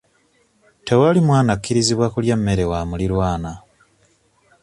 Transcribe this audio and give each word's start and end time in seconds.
Tewali 0.85 1.19
mwana 1.27 1.49
akkirizibwa 1.55 2.07
kulya 2.13 2.35
mmere 2.39 2.63
wa 2.71 2.79
muliraanwa. 2.89 3.53